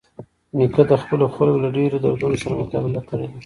[0.57, 3.37] نیکه د خپلو خلکو له ډېرۍ دردونو سره مقابله کړې ده.